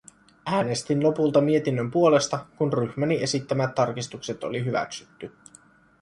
[0.45, 5.31] Äänestin lopulta mietinnön puolesta, kun ryhmäni esittämät tarkistukset oli hyväksytty.